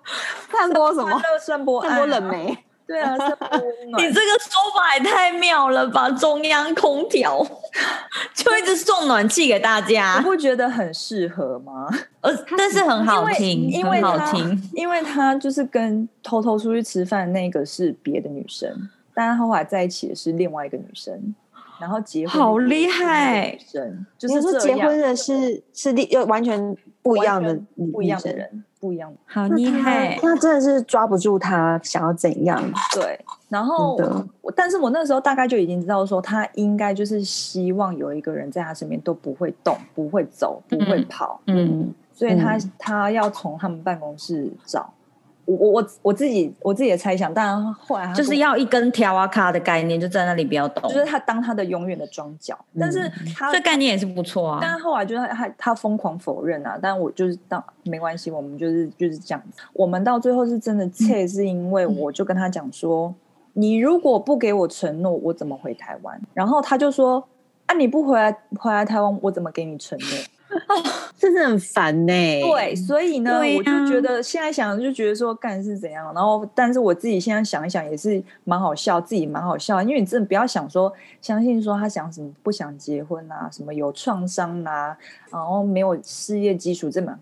[0.51, 1.17] 散播什么？
[1.39, 2.57] 散播散播冷媒。
[2.87, 3.13] 对啊，
[3.97, 6.09] 你这个说法也太妙了吧！
[6.11, 7.45] 中央空调
[8.33, 11.89] 就一直送暖气给大家，你不觉得很适合吗？
[12.21, 21.35] 呃，但是很好听，因为很好听，因为他就是跟偷偷出去吃饭那个是别的女生，但他后来在一起的是另外一个女生，
[21.81, 27.59] 然后结婚好厉害，女生就是说结婚的是是又完全不一样的
[27.91, 28.63] 不一样的人。
[28.79, 30.19] 不一样，好厉害！
[30.21, 32.61] 那真的是抓不住他想要怎样。
[32.93, 33.97] 对，然后，
[34.55, 41.41] 但是我那时候大概就已经知道说，他应该就是希望有一个人在他身边都不会动、不会走、不会跑。
[41.47, 44.93] 嗯，所以他他要从他们办公室找。
[45.47, 52.57] 我我我我自己我自己的猜想，但后来就是要一根条啊卡的概念，就在那里不要动，就是他当他的永远的庄脚。
[52.77, 54.59] 但是他这概念也是不错啊。
[54.61, 59.61] 但后来就是他他疯狂否认啊，但我就是当没关系，我们就是就是这样子。
[59.71, 63.15] 我们到最后是真的切，是因为我就跟他讲说，
[63.53, 66.19] 你如果不给我承诺，我怎么回台湾？
[66.33, 67.25] 然后他就说，
[67.67, 70.07] 啊，你不回来回来台湾，我怎么给你承诺？
[70.67, 70.83] 哦，
[71.17, 72.41] 真的很烦呢、欸。
[72.41, 80.91] 对，所以呢，啊、我就觉得现在想就觉得说干是怎样，然后但是我自己现在想一想也是蛮好笑，自己蛮好笑，因为你真的不要想说
[81.21, 84.97] 相信说他想什么不想结婚啊，什么有创伤啊，
[85.31, 87.17] 然后没有事业基础，这么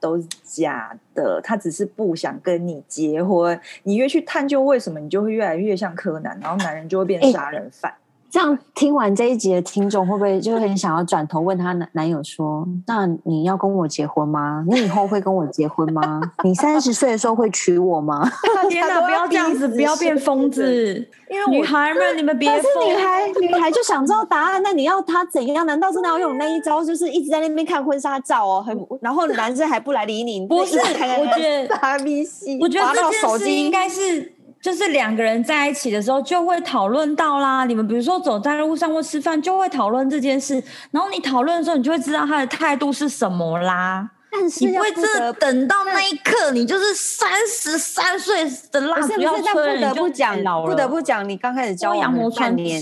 [0.00, 1.40] 都是假的。
[1.42, 7.90] 他只是不想跟你结婚，你越去探究为什么，你就会越来越像柯南，然后男人就会变杀人犯。
[7.90, 7.96] 欸
[8.30, 14.64] 这样听完这一集的听众会不会就很想要转头问她男男友说：“那你要跟我结婚吗？
[14.68, 16.20] 你以后会跟我结婚吗？
[16.44, 18.30] 你三十岁的时候会娶我吗？”
[18.68, 21.08] 天哪，不要这样子，不要变疯子。
[21.30, 22.60] 因为女孩们，你们别疯。
[22.62, 24.62] 但是女孩，女孩就想知道答案。
[24.62, 25.64] 那你要她怎样？
[25.66, 28.64] 难道真的要用那一招，就是一直在那边看婚纱照哦？
[28.66, 30.46] 很，然后男生还不来理你？
[30.46, 32.58] 不是，我觉得 傻逼戏。
[32.60, 34.34] 我觉得这件事应该是。
[34.60, 44.10] 就是两个人在一起的时候就会讨论到啦，你们比如说走在路上或吃饭就会讨论这件事，然后你讨论的时候，你就会知道他的态度是什么啦。
[44.30, 52.78] 但是你不会真的等到那一刻，你就是三十三岁的蜡烛要吹，不得不讲，不得不讲，你刚开始交往半年，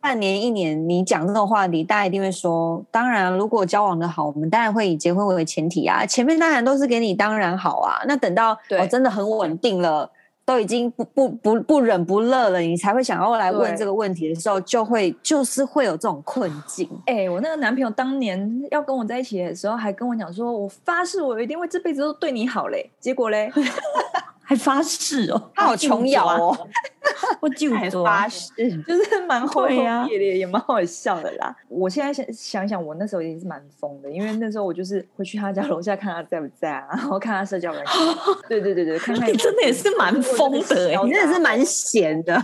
[0.00, 10.10] 半年一年，你讲这种话题，大家一定会说，当然，如果交往的好，我们当然会以结婚为前提啊，前面当然都是给你当然好啊，那等到我真的很稳定了。
[10.48, 16.88] 都已经不不不不忍不乐了，你才会想要来问这个问题的时候，就会就是会有这种困境。
[17.04, 23.52] 哎、欸，我那个男朋友当年要跟我在一起的时候，还跟我讲说：“我发誓，我一定会这辈子都对你好嘞。”结果嘞。
[24.48, 26.56] 还发誓哦， 他好琼瑶哦，
[27.38, 27.70] 我就
[28.02, 28.50] 发誓，
[28.82, 31.54] 就是蛮轰轰烈烈，也蛮好笑的啦。
[31.68, 37.94] 我现在想想想，我那时候也是蛮疯的，因为那时候我就是会去他家楼下看他在不在啊，然后看他社交软件。
[38.48, 40.58] 对对对对，看看你真的也是蛮疯的，
[41.04, 42.42] 你真的是蛮闲的，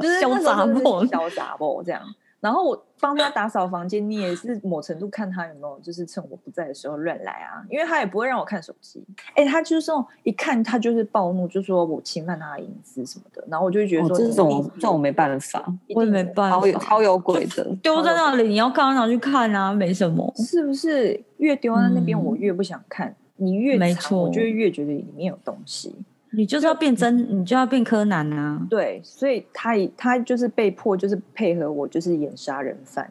[0.00, 2.00] 就是潇洒不，潇洒不这样。
[2.40, 9.04] 然后我帮他打扫房间，你也是某程度看他有没有，就是趁我不在的时候乱来啊，因为他也不会让我看手机。
[9.34, 13.44] 哎，他就是那种一看他就是暴怒，就说我侵犯他的隐私什么的。
[13.48, 19.72] 然后我就会觉得说，这种这种没办法，我也没办法，好有好有鬼的，丢在那里，你要看哪去看啊？
[19.72, 21.22] 没什么， 是不是？
[21.38, 23.14] 越丢在那边，我越不想看。
[23.36, 25.94] 你越没错，我就会越觉得里面有东西。
[26.36, 28.60] 你就是要变真，就你就要变柯南啊！
[28.68, 33.10] 对，所以他他就是被迫，就是配合我，就是演杀人犯。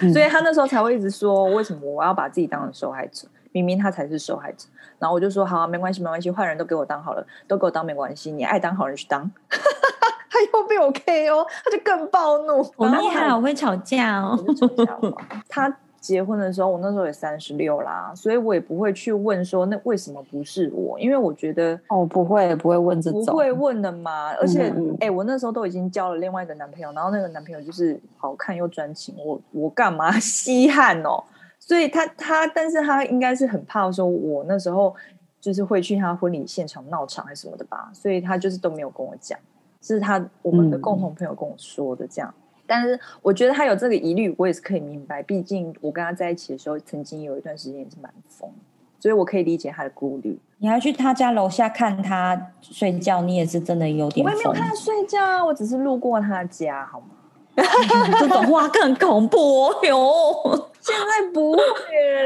[0.00, 3.28] 嗯、 所以他那时候才会一直说，为什么我要把自己当成受害者？
[3.52, 4.66] 明明他才是受害者。
[4.98, 9.30] 然后我就说，好、啊，没关系，没关系，坏人都给我当好了，都给我当没关系，你爱当好人去当。
[10.30, 12.64] 他又被我 KO，他就更暴怒。
[12.76, 14.38] 我厉害，我会吵架哦。
[15.48, 15.76] 他。
[16.00, 31.22] 结婚的时候，我那时候也三十六啦，所以我也不会去问说那为什么不是我，因为我觉得哦不会不会问这种不会问的嘛，而且哎、嗯欸，我那时候都已经交了另外一个男朋友，然后那个男朋友就是好看又专情，我我干嘛 稀罕哦？
[31.58, 34.94] 所以他他，但是他应该是很怕说，我那时候
[35.40, 39.38] 就是会去他婚礼现场闹场还是什么的吧，所以他就是都没有跟我讲，
[39.82, 42.32] 是他我们的共同朋友跟我说的这样。
[42.32, 45.22] 嗯但是我觉得他有这个疑虑，我也是可以明白。
[45.22, 48.48] 毕竟我跟他在一起的时候，曾经有一段时间也是蛮疯，
[49.00, 50.38] 所以我可以理解他的顾虑。
[50.58, 54.24] 你还去他家楼下看他睡觉，你也是真的有点。
[54.26, 57.06] 我也没有看他睡觉啊，我只是路过他家，好吗？
[58.20, 60.70] 这种话更恐怖哟！
[60.80, 61.60] 现在不会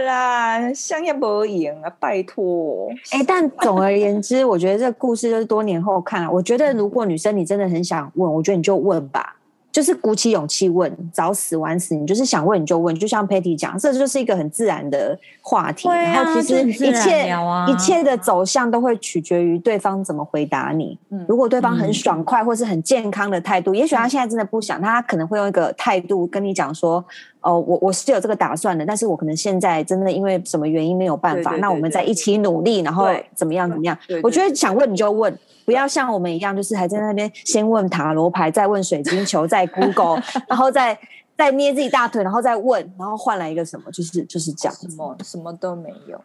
[0.05, 2.91] 啦，相也不赢啊，拜托。
[3.13, 6.31] 哎、欸，但总而言之，我觉得这个故事就是多年后看了。
[6.31, 9.37] 我觉得如果女生你真的很想问，我觉得你就问吧。
[9.73, 15.89] 就是鼓起勇气问，早死晚死，你就是想问你就问，就像 Patty 讲，这就是一个很自然的话题。
[15.89, 20.99] 啊、然后其实一切、啊、一切的走向都会取决于对方怎么回答你。
[21.09, 27.03] 嗯、如果对方很爽快或是很健康的态度，嗯、也许他现在真的不想，他可能会用一个态度跟你讲说
[27.41, 33.97] ：“哦，我我是有这个打算的，但是我可能现在真的因为什么原因没有办法。”那我们再一起努力，然后怎么样怎么样？
[34.23, 35.35] 我觉得想问你就问。
[35.64, 40.98] 不要像我们一样，就是还在那边先问塔罗牌，再问水晶球，再 Google， 然后再
[41.37, 46.20] 再捏自己大腿，然后再问，然后换来一个什么，就是就是这样，什么什么都没有。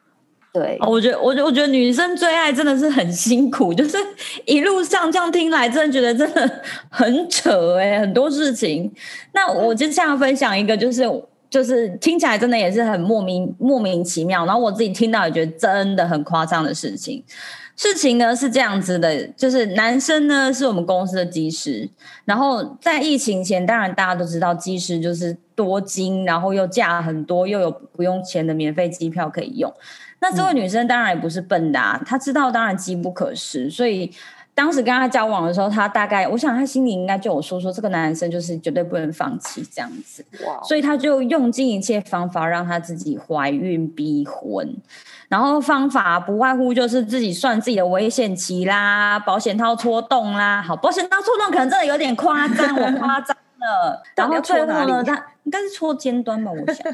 [0.53, 3.95] 对，我觉得，我觉得，我觉得女生追爱真的是很辛苦，就是
[4.45, 8.91] 一路上这样听来，真的觉得真的很扯哎、欸，很多事情。
[9.33, 11.03] 那我就这样分享一个，就是
[11.47, 17.23] 就是听起来真的也是很莫名莫名其妙，然后我自己听到也觉得真的很夸张的事情。
[17.77, 21.87] 事情呢是这样子的，就是男生呢是我们公司的机师，
[22.25, 29.71] 然后在疫情前，当然大家都知道机师就是多金，然后又假很多，又有不用钱的免费机票可以用。
[30.19, 34.11] 那这位女生当然也不是笨的啊，她知道当然机不可失，所以
[34.57, 40.25] 当时跟他交往的时候，他大概我想他心里应该就有说说这个男生就是绝对不能放弃这样子，
[40.63, 44.75] 所以他就用尽一切方法让他自己怀孕逼婚。
[45.29, 50.59] 然后方法不外乎就是自己算自己的危险期啦，保险套戳洞啦。
[50.59, 54.01] 好，保险套戳洞可能真的有点夸张，我夸张了。
[54.15, 56.91] 然后最后呢，他应该是戳尖端吧，我想。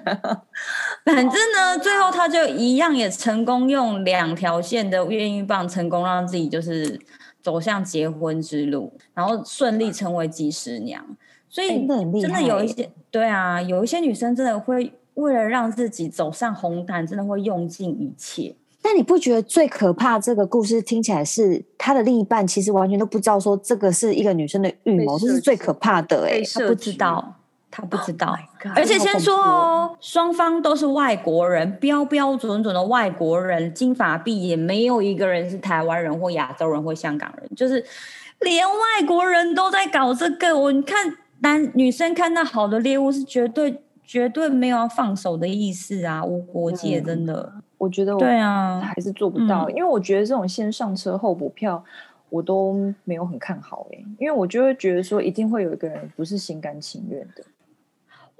[1.05, 6.99] 反正呢，最后他就一样也成功用两条线的验孕棒，成功让自己就是
[7.43, 11.05] 走向结婚之路，然后顺利成为机师娘。
[11.47, 11.85] 所以
[12.19, 18.55] 真的有一些，对啊，有一些女生真的会为了让自己走上红毯，真的会用尽一切。
[18.81, 27.35] 但你不觉得最可怕这个故事听起来是她的另一半其实完全都不知道说这个是一个女生的预谋，这是最可怕的哎、欸，他不知道，
[27.75, 28.37] 他不知道。
[28.65, 37.83] Oh、而且先说哦，双方都是外国人，标标准准的外国人，金发碧眼，没有一个人是台湾人或亚洲人或香港人，就是
[38.41, 40.55] 连外国人都在搞这个。
[40.55, 47.53] 我你看男女生看到好的猎物是绝对绝对没有要放手的意思啊，无国界真的。
[47.55, 51.83] 嗯我觉得我对啊，还是做不到，因为我觉得这种先上车后补票，
[52.29, 57.43] 我都没有很看好哎，因为我就会觉得说，一定会有一个人不是心甘情愿的。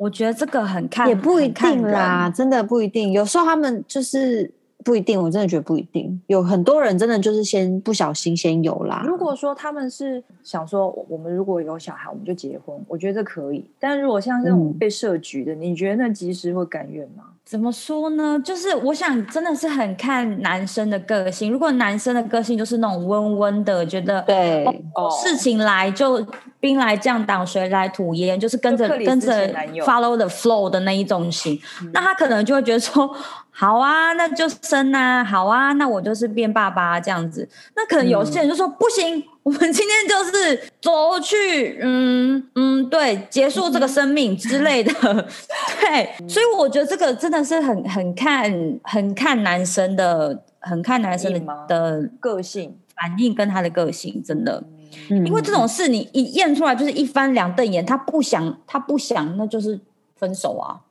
[0.04, 3.12] 我觉得这个很看，也不一定啦，真的不一定。
[3.12, 4.52] 有时候他们就是。
[4.86, 6.22] 不一定，我真的觉得不一定。
[6.28, 9.02] 有很多人真的就是先不小心先有啦。
[9.08, 13.64] 如果说他们是想说，我们如果有小孩，我们就结婚，我觉得这可以。
[13.80, 17.24] 但如果像这种被设局的，嗯、你觉得那及时会甘愿吗？
[17.46, 18.42] 怎么说呢？
[18.44, 21.52] 就是我想，真的是很看男生的个性。
[21.52, 24.66] 如果男生的个性就是那种温温的，觉得对、
[24.96, 26.26] 哦、事情来就
[26.60, 29.48] 兵来将挡，水来土掩，就是跟着跟着
[29.86, 33.16] follow the flow 的那一种型，嗯、那他可能就会觉得说。
[33.56, 35.24] 好啊，那就生啊！
[35.24, 37.48] 好啊，那我就是变爸爸这样子。
[37.76, 44.92] 那可能有些人就说、嗯、不行， 我们今天就是走去，嗯嗯，对，结束这个生命之类的。
[45.80, 48.52] 对，所以我觉得这个真的是很很看
[48.84, 54.64] 很看男生的，很看男生的的个性反应跟他的个性，真的。
[55.12, 59.80] 嗯、因为这种事你一验出来就是一翻两瞪眼，他不想，他不想，那就是
[60.16, 60.82] 分手啊。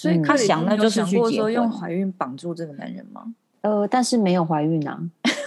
[0.00, 1.52] 所以他想，那就是去结婚。
[1.52, 3.34] 用怀孕绑住这个男人吗？
[3.62, 4.96] 呃，但是没有怀孕啊。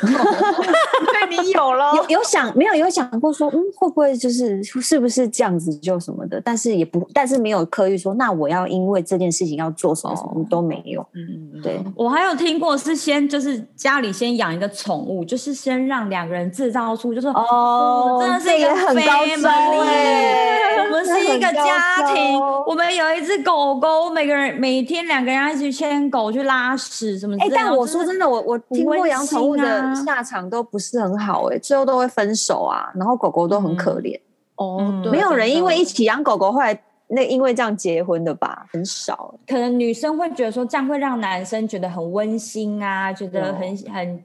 [0.08, 6.42] 对，你有了，有有想没有有想过说，嗯，会不会就是是不是这样子就什么的？
[6.44, 11.06] 但是也不，但是没有刻意说，那我要因为这件事情要做什么什么都没有。
[11.14, 11.80] 嗯嗯，对。
[11.96, 19.50] 我还有听过是先就是家里先养一个宠物，就是先让两个人制造出，就是哦，真的是一个很高招
[19.84, 20.58] 哎。
[20.92, 27.44] 我们是一个家庭，我们有一只狗狗，每个人每天两个人一起牵狗去拉屎什么的。
[27.44, 34.20] 哎，但我说真的，我我听过养宠物的下场都不是很好哎，最后都会分手啊，然后狗狗都很可怜。
[34.56, 34.80] 哦，
[35.12, 38.66] 没有人因为一起养狗狗后来那因为这样结婚的吧？
[38.72, 39.34] 很少。
[39.48, 44.24] 可能女生会觉得说这样会让男生觉得很温馨啊，觉得很很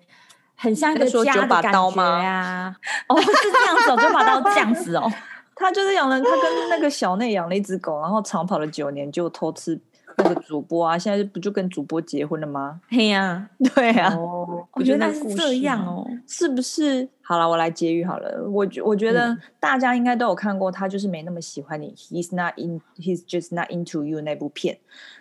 [0.56, 2.74] 很像一个家的感觉啊。
[3.08, 5.10] 哦，是这样子，九把刀这样子哦。
[5.58, 9.80] 他就是养了，他跟那个小内养了一只狗，然后长跑了九年，就偷吃
[10.18, 10.98] 那个主播啊！
[10.98, 12.80] 现在不就跟主播结婚了吗？
[12.88, 14.14] 嘿呀，对呀。
[14.14, 17.08] 哦，我觉得是这样哦，是不是？
[17.22, 18.48] 好了，我来结语好了。
[18.50, 21.94] 我觉我觉得大家应该都有看过，他就是没那么喜欢你。
[21.96, 24.78] He's not in, he's just not into you 那部片，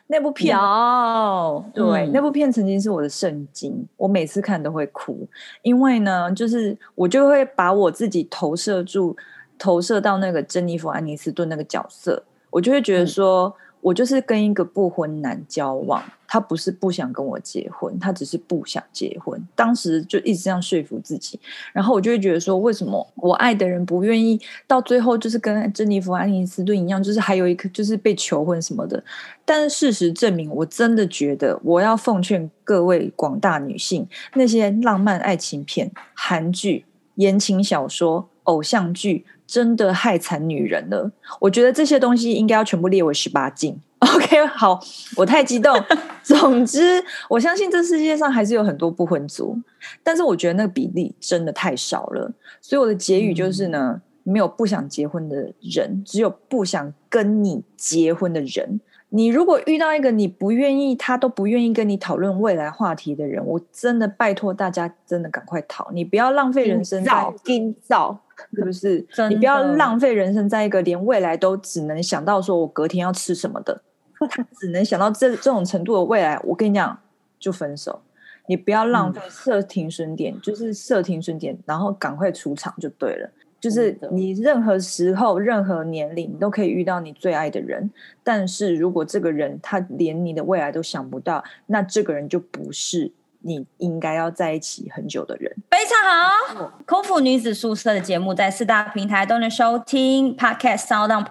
[0.07, 5.27] 那部片有对，那部片曾经是我的圣经，我每次看都会哭，
[5.63, 9.15] 因为呢，就是我就会把我自己投射住。
[9.57, 19.39] 投射到那个珍妮弗·安妮斯顿那个角色，我就会觉得说，嗯、我就是跟一个不婚男交往，他不是不想跟我结婚，他只是不想结婚。
[19.53, 21.39] 当时就一直这样说服自己，
[21.71, 29.03] 然后我就会觉得说，为什么我爱的人不愿意到最后就是跟珍妮弗·安妮斯顿一样，就是还有一个就是被求婚什么的？
[29.45, 36.85] 但是事实证明，我真的觉得我要奉劝各位广大女性，那些浪漫爱情片、韩剧、
[37.17, 39.25] 言情小说、偶像剧。
[39.47, 43.79] 真的害惨女人了，我觉得这些东西应该要全部列为十八禁。
[43.99, 44.79] OK，好，
[45.15, 45.81] 我太激动。
[46.21, 49.57] 总之，我相信这世界上还是有很多不婚族，
[50.03, 52.31] 但是我觉得那个比例真的太少了。
[52.61, 58.79] 所以我的结语就是呢，嗯、没有不想结婚的人，只有不想跟你结婚的人。
[59.09, 65.89] 你如果遇到一个你不愿意，他都不愿意跟你讨论未来话题的人，我真的拜托大家，真的赶快逃！
[65.91, 68.19] 你不要浪费人生在今早。
[68.53, 68.97] 是不是？
[69.29, 73.81] 你不要浪费人生在一个连未来都只能想到说我隔天要吃什么的，
[74.29, 76.37] 他 只能想到这这种程度的未来。
[76.43, 76.99] 我跟你讲，
[77.39, 78.01] 就分手。
[78.47, 83.29] 你不要浪费设停损点，嗯、就是设停损点，然后赶快出场就对了。
[83.65, 87.89] 就是你任何时候、任何年龄，你都可以遇到你最爱的人。
[88.23, 93.11] 但是如果这个人他连你的未来都想不到，那这个人就不是。
[93.47, 96.79] 你应该要在一起很久的人，非常好。
[96.85, 101.23] 空腹女子宿舍的节目在四大平台都能收听，Podcast、SoundOn、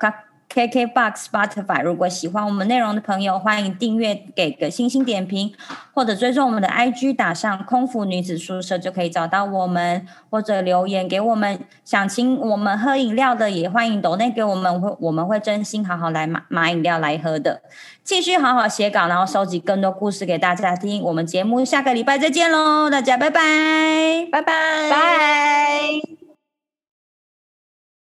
[0.55, 1.83] KKBOX、Spotify。
[1.83, 5.53] 如果喜欢我们内容的朋友，欢迎订阅，给个星星点评，
[5.93, 11.59] 或者追踪我们的 IG，打上“空服女子宿舍”就可以找到我们，或者留言给我们。
[11.85, 17.61] 想请我们喝饮料的，也欢迎抖内给我们，会我们会真心好好来买买饮料来喝的。
[18.05, 21.03] 继续好好写稿，然后收集更多故事给大家听。
[21.03, 26.14] 我们节目下个礼拜再见喽，大家拜拜，拜拜，拜。